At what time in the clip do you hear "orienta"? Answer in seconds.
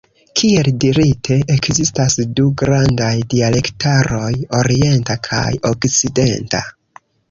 4.65-5.23